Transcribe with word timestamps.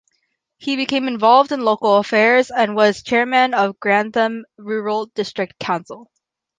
He 0.57 0.77
became 0.77 1.07
involved 1.07 1.51
in 1.51 1.59
local 1.63 1.97
affairs 1.97 2.49
and 2.49 2.75
was 2.75 3.03
Chairman 3.03 3.53
of 3.53 3.79
Grantham 3.79 4.45
Rural 4.57 5.05
District 5.13 5.59
Council. 5.59 6.09